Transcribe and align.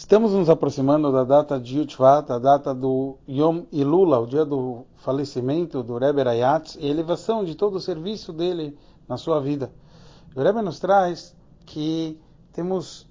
Estamos 0.00 0.32
nos 0.32 0.48
aproximando 0.48 1.12
da 1.12 1.24
data 1.24 1.60
de 1.60 1.78
Yutvat, 1.78 2.32
a 2.32 2.38
data 2.38 2.74
do 2.74 3.18
Yom 3.28 3.64
Ilula, 3.70 4.18
o 4.18 4.26
dia 4.26 4.46
do 4.46 4.86
falecimento 4.96 5.82
do 5.82 5.98
Rebbe 5.98 6.22
Rayatz 6.22 6.78
e 6.80 6.88
elevação 6.88 7.44
de 7.44 7.54
todo 7.54 7.74
o 7.74 7.80
serviço 7.80 8.32
dele 8.32 8.78
na 9.06 9.18
sua 9.18 9.42
vida. 9.42 9.70
O 10.34 10.40
Rebbe 10.40 10.62
nos 10.62 10.80
traz 10.80 11.36
que 11.66 12.18
temos 12.50 13.06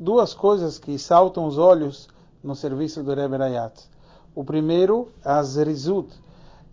duas 0.00 0.34
coisas 0.34 0.80
que 0.80 0.98
saltam 0.98 1.46
os 1.46 1.58
olhos 1.58 2.08
no 2.42 2.56
serviço 2.56 3.04
do 3.04 3.14
Rebbe 3.14 3.36
Rayatz. 3.36 3.88
O 4.34 4.42
primeiro, 4.42 5.12
a 5.24 5.40
Zerizut, 5.44 6.12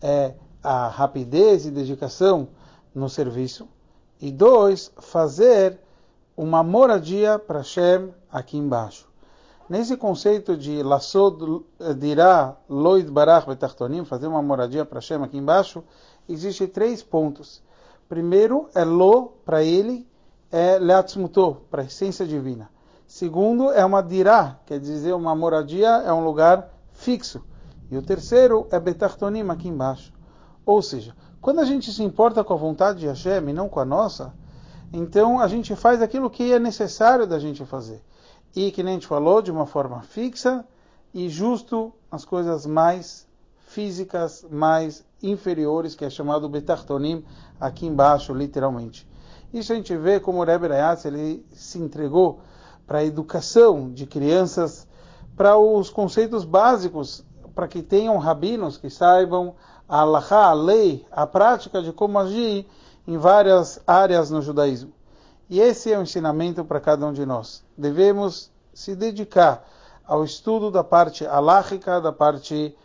é 0.02 0.34
a 0.64 0.88
rapidez 0.88 1.68
e 1.68 1.72
dedicação 1.72 2.48
no 2.94 3.08
serviço. 3.08 3.68
E 4.20 4.32
dois, 4.32 4.92
fazer 4.98 5.80
uma 6.36 6.64
moradia 6.64 7.38
para 7.38 7.62
Shem 7.62 8.12
aqui 8.32 8.58
embaixo. 8.58 9.08
Nesse 9.70 9.96
conceito 9.96 10.58
de 10.58 10.82
Lassod 10.82 11.64
dirá 12.00 12.58
Loid 12.68 13.12
Barach 13.12 13.46
Betachtonim, 13.46 14.04
fazer 14.04 14.26
uma 14.26 14.42
moradia 14.42 14.84
para 14.84 14.98
Hashem 14.98 15.22
aqui 15.22 15.38
embaixo, 15.38 15.84
existe 16.28 16.66
três 16.66 17.04
pontos. 17.04 17.62
Primeiro 18.08 18.68
é 18.74 18.84
Lo, 18.84 19.28
para 19.46 19.64
ele, 19.64 20.08
é 20.52 20.80
Leatzmuto, 20.80 21.58
para 21.70 21.84
a 21.84 21.86
essência 21.86 22.26
divina. 22.26 22.68
Segundo 23.06 23.72
é 23.72 23.86
uma 23.86 24.02
dirá, 24.02 24.58
quer 24.66 24.80
dizer, 24.80 25.14
uma 25.14 25.36
moradia 25.36 25.88
é 25.88 26.12
um 26.12 26.26
lugar 26.26 26.74
fixo. 26.94 27.44
E 27.92 27.98
o 27.98 28.02
terceiro 28.02 28.68
é 28.72 28.80
Betachtonim, 28.80 29.48
aqui 29.52 29.68
embaixo. 29.68 30.12
Ou 30.66 30.82
seja, 30.82 31.16
quando 31.40 31.60
a 31.60 31.66
gente 31.66 31.94
se 31.94 32.02
importa 32.02 32.44
com 32.44 32.56
a 32.56 32.58
vontade 32.58 33.02
de 33.02 33.08
Hashem 33.08 33.48
e 33.48 33.54
não 33.54 33.70
com 33.70 33.80
a 33.80 33.86
nossa, 33.86 34.34
então 34.92 35.40
a 35.40 35.48
gente 35.48 35.76
faz 35.76 36.02
aquilo 36.02 36.28
que 36.28 36.52
é 36.52 36.58
necessário 36.58 37.28
da 37.28 37.38
gente 37.38 37.64
fazer 37.66 38.02
e, 38.56 38.72
que 38.72 38.84
nem 38.84 38.94
a 38.94 38.96
gente 38.96 39.08
falou, 39.08 39.42
de 39.42 39.52
uma 39.52 39.66
forma 39.66 40.02
fixa 40.02 40.66
e 41.14 41.30
justo 41.30 41.94
as 42.12 42.26
coisas 42.26 42.66
mais 42.66 43.28
físicas, 43.68 44.46
mais 44.50 45.06
inferiores, 45.22 45.96
que 45.96 46.06
é 46.06 46.10
chamado 46.10 46.50
Betartonim, 46.50 47.24
aqui 47.60 47.86
embaixo, 47.86 48.34
literalmente. 48.34 49.08
Isso 49.54 49.72
a 49.72 49.76
gente 49.76 49.96
vê 49.96 50.20
como 50.20 50.40
o 50.40 50.44
Rebbe 50.44 50.68
Rayatz, 50.68 51.06
ele 51.06 51.46
se 51.52 51.80
entregou 51.80 52.40
para 52.86 53.00
a 53.00 53.06
educação 53.06 53.92
de 53.92 54.06
crianças, 54.06 54.88
para 55.36 55.58
os 55.58 55.90
conceitos 55.90 56.44
básicos, 56.44 57.24
para 57.54 57.68
que 57.68 57.82
tenham 57.82 58.18
rabinos 58.18 58.78
que 58.78 58.90
saibam 58.90 59.56
a 59.88 60.02
a 60.02 60.54
lei, 60.54 61.06
a 61.12 61.26
prática 61.26 61.82
de 61.82 61.92
como 61.92 62.20
agir 62.20 62.68
em 63.08 63.18
várias 63.18 63.82
áreas 63.88 64.30
no 64.30 64.42
judaísmo. 64.42 64.94
E 65.50 65.60
esse 65.60 65.92
é 65.92 65.98
o 65.98 66.04
ensinamento 66.04 66.64
para 66.64 66.80
cada 66.80 67.06
um 67.06 67.12
de 67.12 67.26
nós. 67.26 67.64
Devemos 67.76 68.52
se 68.74 68.96
dedicar 68.96 69.68
ao 70.06 70.24
estudo 70.24 70.70
da 70.70 70.84
parte 70.84 71.26
alágica, 71.26 72.00
da 72.00 72.12
parte 72.12 72.76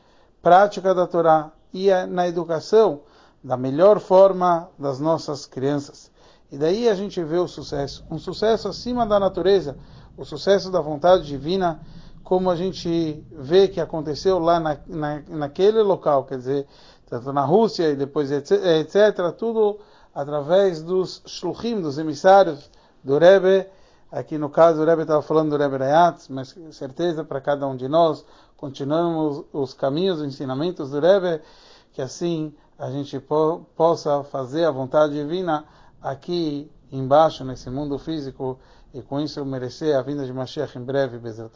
prática 0.43 0.95
da 0.95 1.07
Torá 1.07 1.53
e 1.73 1.89
na 2.09 2.27
educação 2.27 3.01
da 3.43 3.57
melhor 3.57 4.01
forma 4.01 4.71
das 4.79 4.99
nossas 4.99 5.45
crianças. 5.45 6.11
E 6.51 6.57
daí 6.57 6.89
a 6.89 6.95
gente 6.95 7.23
vê 7.23 7.37
o 7.37 7.47
sucesso, 7.47 8.05
um 8.11 8.19
sucesso 8.19 8.69
acima 8.69 9.07
da 9.07 9.21
natureza, 9.21 9.77
o 10.17 10.25
sucesso 10.25 10.71
da 10.71 10.81
vontade 10.81 11.25
divina, 11.25 11.81
como 12.23 12.49
a 12.49 12.57
gente 12.57 13.23
vê 13.31 13.69
que 13.69 13.81
aconteceu 13.81 14.39
lá 14.39 14.59
na, 14.59 14.79
na, 14.87 15.23
naquele 15.29 15.83
local, 15.83 16.25
quer 16.25 16.39
dizer, 16.39 16.67
tanto 17.07 17.33
na 17.33 17.45
Rússia 17.45 17.91
e 17.91 17.97
depois 17.97 18.31
etc, 18.31 18.53
etc 18.81 19.33
tudo 19.37 19.79
através 20.15 20.83
dos 20.83 21.23
shluchim, 21.27 21.81
dos 21.81 21.99
emissários 21.99 22.71
do 23.03 23.19
Rebbe. 23.19 23.67
Aqui 24.11 24.39
no 24.39 24.49
caso 24.49 24.81
o 24.81 24.85
Rebbe 24.85 25.03
estava 25.03 25.23
falando 25.23 25.51
do 25.51 25.57
Rebbe 25.57 25.79
Rayatz, 25.79 26.29
mas 26.29 26.55
certeza 26.71 27.25
para 27.25 27.41
cada 27.41 27.67
um 27.67 27.75
de 27.75 27.89
nós, 27.89 28.25
continuamos 28.57 29.45
os 29.53 29.75
caminhos, 29.75 30.21
os 30.21 30.25
ensinamentos 30.25 30.91
do 30.91 31.01
Rebbe, 31.01 31.43
que 31.93 32.01
assim 32.01 32.55
a 32.79 32.91
gente 32.91 33.19
po 33.19 33.67
possa 33.77 34.23
fazer 34.25 34.65
a 34.65 34.71
vontade 34.71 35.15
divina 35.15 35.65
aqui 36.01 36.71
embaixo, 36.93 37.45
nesse 37.45 37.69
mundo 37.71 37.99
físico, 37.99 38.59
e 38.93 39.03
com 39.03 39.21
isso 39.21 39.45
merecer 39.45 39.97
a 39.97 40.03
vinda 40.03 40.25
de 40.25 40.33
Mashiach 40.33 40.79
em 40.79 40.83
breve, 40.83 41.19
Bezerra. 41.19 41.51